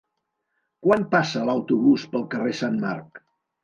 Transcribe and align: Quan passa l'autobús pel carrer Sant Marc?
Quan 0.85 1.05
passa 1.13 1.45
l'autobús 1.51 2.09
pel 2.17 2.29
carrer 2.35 2.59
Sant 2.65 2.85
Marc? 2.85 3.27